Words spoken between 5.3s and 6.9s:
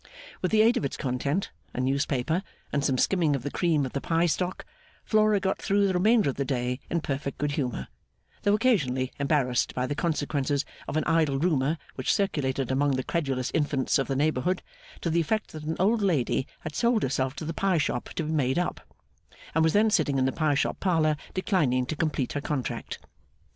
got through the remainder of the day